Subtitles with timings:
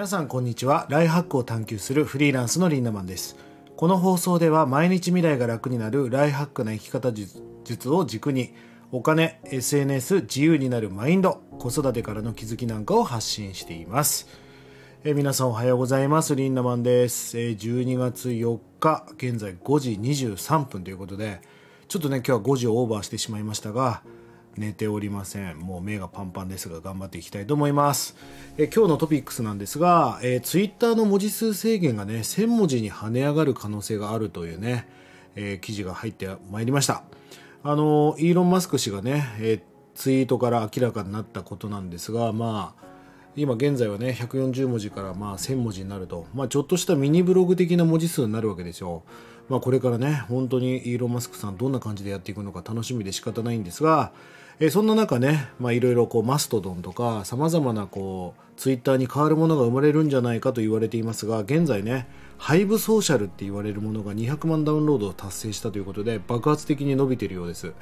[0.00, 0.86] 皆さんこんにちは。
[0.88, 3.36] ライフハックを探求するフリーランスのリンダマンです。
[3.76, 8.54] この放送では毎日未来が楽になるライフハックな生き方術を軸に
[8.92, 14.26] お金 SNS 自由になるマインド子育てからの気づきなんかを発信しています。
[15.04, 16.34] え皆さんおはようございます。
[16.34, 17.38] リンダマンです。
[17.38, 21.42] え12月4日現在5時23分ということで
[21.88, 24.02] ちょっとね今日は5時をオーバーしてしまいましたが
[24.56, 25.58] 寝ておりません。
[25.58, 28.16] もう目がパンパンですが頑張っていきたいと思います。
[28.58, 34.88] え今日のトピックスなんですが、えー、ツイッターの文字数制限がね1000文字に跳ね上がる可能性があるというね、
[35.36, 37.04] えー、記事が入ってまいりました。
[37.62, 39.60] あのイーロン・マスク氏がね、えー、
[39.94, 42.80] ツイートから明らかになったことなんですがまあ
[43.36, 49.02] 今現在はね140文字からまあ1000文字になると、まあ、ちょっとしたミニブログ的な文字数になるわけですよ。
[49.48, 54.12] まあ、これからね本当にイーロン・マスクさんどんな感じでやっていくのか楽しみで仕方ないんですが、
[54.62, 67.72] えー、そんな中ねいろいろマストドンとかさまざまなこうツイッターに変わるものが生まれるんじゃないかと言われていますが現在ねハイブソーシャルって言われるものが200万ダウンロードを達成したということで爆発的に伸びているようです。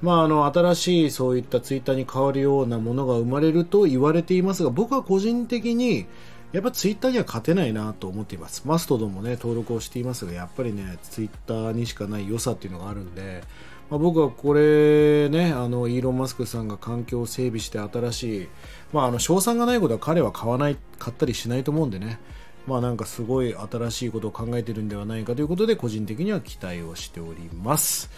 [0.00, 6.06] まあ、あの新しいそういったツイッターに変わるようなものが生まれると言われていますが僕は個人的に
[6.52, 8.62] やっぱツイッターには勝てないなと思っています。
[8.64, 13.42] マストドンもね、登録をしていますが、やっぱりね、ツイッターにしかない良さっていうのがあるんで、
[13.90, 18.48] まあ、僕はこれね、あの、イーロン・マスクさんが環境を整備して新しい、
[18.92, 22.18] まあ、あの、賞賛がないことは彼は買わない、買ったりしないと思うんでね、
[22.68, 28.10] まあなんかすごい新しいことを考えてるんではないかということで、個人的には期待をしております。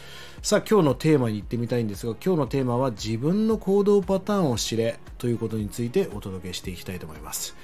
[0.43, 7.55] さあ、今日のテーマに行ってみたいんですが、今日のテーマは自分の行動パターンを知れということについてお届けしていきたいと思います。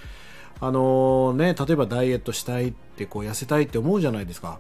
[0.61, 4.59] あの、ね、例えばダイエットしたいってこう痩せたいって思うじゃないですか。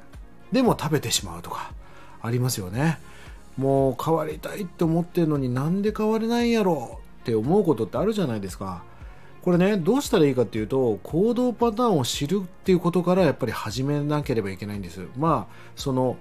[0.52, 1.72] でも食べてしまうとか
[2.22, 2.98] ありますよね。
[3.56, 8.82] もう変わりたいって思ってるのになんで変われないんやろって思うことってあるじゃないですか。
[9.42, 15.06] これね、どうしたらいいかっていうと、行動パターンを知るっていうことからやっぱり始めなければいけないんです。
[15.16, 16.16] まあ、その、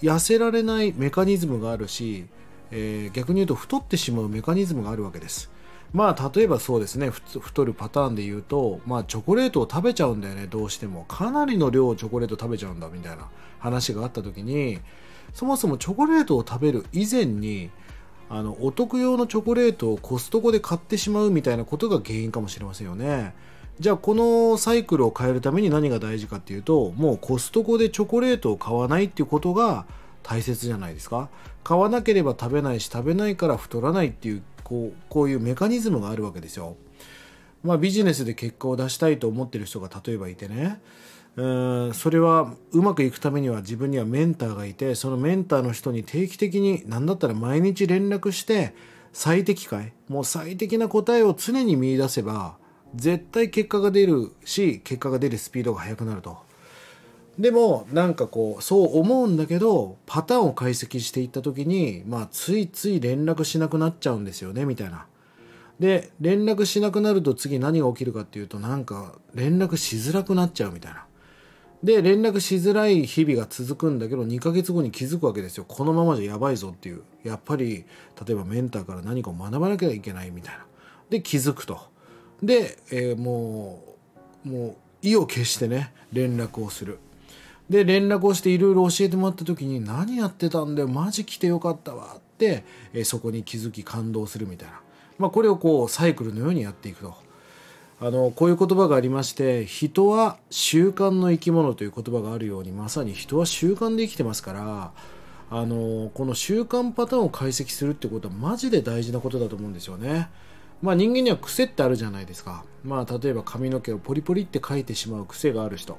[0.00, 2.26] 痩せられないメカニズムがあるし、
[2.70, 5.50] えー、逆に言うと太ってしまうメカニズムがあるわけです。
[5.92, 11.04] まあ例えばそうですね太るパターンで言うと、まあ、チョコレートを食べちゃうんだよねどうしても。
[11.04, 13.28] かなりの量をチョコレート食べちゃうんだみたいな
[13.58, 14.80] 話があった時に
[15.32, 17.70] そもそもチョコレートを食べる以前に
[18.30, 23.34] あのお得用のチョコレートをコストコで買ってしまうみたいなことが原因かもしれませんよね。
[23.80, 29.86] じゃあこのサイクルを変えるために何が大事かっていうともうコストコでチョコレートを買わないっていうことが
[30.24, 31.28] 大切じゃないですか。
[31.64, 36.76] 買わなければ食べないし食べないから太らないっていうこうこういうメカニズムがあるわけですよ。
[37.62, 40.80] まあ、ビジネスで結果を出したいと思ってる人が例えばいてね
[41.36, 48.74] うんそれはうまくいくためには自分にはメンターがいてそのメンターの人に定期的に何だったら毎日連絡して
[49.12, 52.56] 最適解もう最適な答えを常に見いだせば
[52.94, 56.47] 絶対結果が出るし結果が出るスピードが速くなると。
[57.38, 65.06] でもなんかこうそう思うんだけどパターンを解析していった時にまあついつい連絡しなくなっちゃうんですよねみたいな。
[65.78, 71.04] で連絡しなくなると次何が起きるかっていうとなんか連絡しづらくなっちゃうみたいな。
[71.84, 75.64] で連絡しづらい日々が続くんだけど2ヶ月後に気づくわけですよ。
[75.68, 77.02] このままじゃやばいぞっていう。
[77.22, 77.84] やっぱり
[78.26, 80.66] 例えばメンターから何かを学ばなきゃいけないみたいな。
[81.08, 81.78] で気づくと。
[82.42, 83.84] で、えー、も
[84.44, 86.98] うもう意を決してね連絡をする。
[87.70, 92.64] で連絡をしていろいろ教えてもらった時に何やってたんだよマジ来てよかったわって、
[92.94, 94.80] えそこに気づき感動するみたいな、
[95.18, 97.14] まあ、これをこうサイクルのようにやっていくと
[98.00, 104.92] あのこういう言葉がありまして人は習慣の生き物という言葉があるようにまさに人は習慣で生きてますから
[105.50, 110.28] あのこの習慣パターンを解析するってことはマジで大事なことだと思うんですよね。
[110.82, 112.64] まあ人間には癖ってあるじゃないですか。
[112.84, 115.98] まあ例えば髪の毛をポリポリって書いてしまう癖がある人。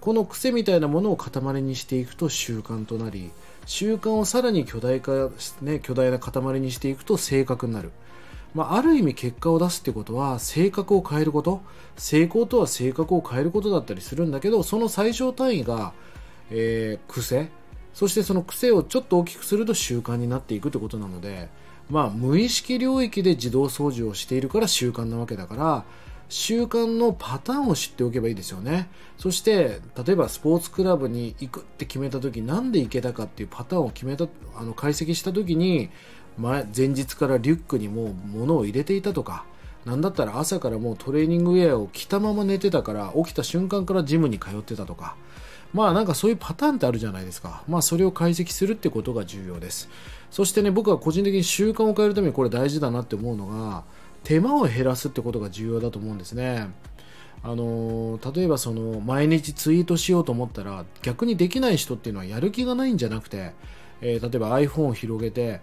[0.00, 3.30] この癖みたいなものを塊にしていくと習慣となり
[3.66, 5.30] 習慣をさらに巨大化、
[5.60, 7.90] ね、巨大な塊にしていくと性格になる、
[8.54, 11.60] まあ、ある意味結果を出すってことは性格を変えること。
[11.96, 15.92] 成功とは性格を変えることだったりするんだけどその最小単位が、
[16.50, 17.48] えー、癖。
[17.94, 21.48] そしてその癖をちょっと大きくすると習慣になっていくってことなので
[21.88, 25.84] まあ無意識領域で自動掃除をしているから習慣なわけだから
[26.28, 28.88] 習慣のパターンを知っておけばいいですよね。
[29.16, 34.26] そして例えばスポーツクラブに行くって決めた時なんで行けたかっていうパターンを決めた
[34.56, 35.90] あの解析した時に
[36.36, 39.44] 前前日からリュックにもう物を入れていたとか
[39.84, 45.16] なんだったら朝からもうトレーニングウェアを着たまま寝てたから起きた瞬間からジムに通ってたとか。
[45.72, 47.62] まあなんかそういうパターンってあるじゃないですか。
[47.68, 49.88] まあそれを解析するってことが重要です。
[50.30, 53.84] そしてね僕は個人的に習慣を変えるためにこれ大事だなって思うのが
[54.26, 56.68] 手間を減らすってことが重要だと思うんですね。
[57.44, 63.52] あの例えばその毎日ツイートしようと思ったら逆にできない人っていうのはやる気がないんじゃなくて、
[64.00, 65.60] えー例えば iPhone を広げて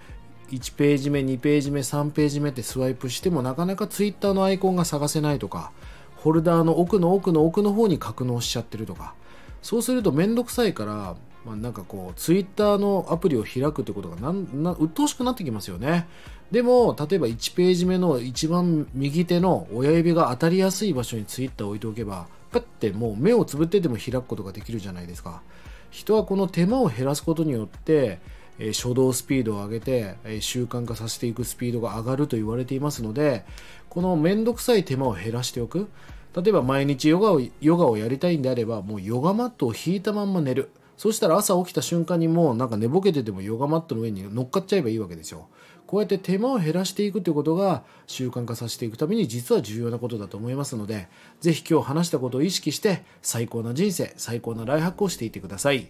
[0.51, 5.73] 1ページ目2ページ目3ページ目ってスワイプしてもなかなか Twitter のアイコンが探せないとか
[6.15, 9.13] ホルダーの奥の奥の奥の方に格納しちゃってるとか
[9.61, 16.07] そうするとめんどくさいから、まあ、なんかこう Twitter のアプリを開くってことがなんな鬱陶しくなってきますよね。
[16.51, 25.41] でも例えば1ページ目の一番右手の親指が当たりやすい場所に Twitter を置いておけばパッてもう目をつぶってでも開くことができるじゃないですか。
[25.89, 28.19] 人はこの手間を減らすことによって
[28.59, 33.45] えー初動スピードを上げて、えー習慣化させていくスピードが上がると言われていますので
[33.89, 35.89] このめんどくさい手間を減らしておく。
[36.35, 40.71] 例えば毎日ヨガをヨガをやりたいんであればもうヨガマットを引いたまんま寝る。
[41.03, 45.49] そしたら朝起きた瞬間にもうなんか寝ぼけててもヨガマットの上に乗っかっちゃえばいいわけですよ。
[45.85, 51.09] こうやって手間を減らしていくということが習慣化させていくために実は重要なことだと思いますので
[51.41, 55.89] ぜひ今日話したことを意識して最高な人生最高なライハックをしていってください。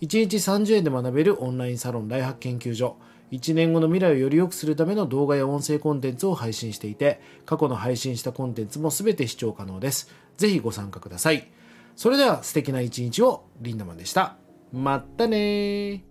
[0.00, 2.96] 1日30円で学べるオンラインサロンライハック研究所。
[3.32, 10.10] 1年後の未来をより良くするための動画や音声コンテンツを配信していて過去の配信したコンテンツも全て視聴可能です。
[10.38, 11.50] ぜひご参加ください。
[11.96, 14.43] それでは素敵な一日をリンダマンでした。
[14.74, 16.02] まったね